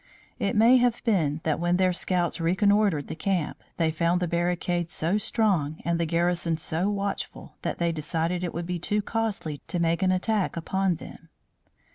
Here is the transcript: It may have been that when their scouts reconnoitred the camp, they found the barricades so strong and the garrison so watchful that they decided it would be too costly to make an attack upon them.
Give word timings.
It 0.39 0.55
may 0.55 0.77
have 0.77 1.03
been 1.03 1.41
that 1.43 1.59
when 1.59 1.77
their 1.77 1.93
scouts 1.93 2.41
reconnoitred 2.41 3.05
the 3.05 3.13
camp, 3.13 3.61
they 3.77 3.91
found 3.91 4.19
the 4.19 4.27
barricades 4.27 4.95
so 4.95 5.19
strong 5.19 5.79
and 5.85 5.99
the 5.99 6.07
garrison 6.07 6.57
so 6.57 6.89
watchful 6.89 7.53
that 7.61 7.77
they 7.77 7.91
decided 7.91 8.43
it 8.43 8.51
would 8.51 8.65
be 8.65 8.79
too 8.79 9.03
costly 9.03 9.59
to 9.67 9.77
make 9.79 10.01
an 10.01 10.11
attack 10.11 10.57
upon 10.57 10.95
them. 10.95 11.29